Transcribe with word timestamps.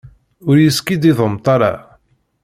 Ur 0.47 0.55
iyi-skikkiḍemt 0.57 1.45
ara! 1.55 1.71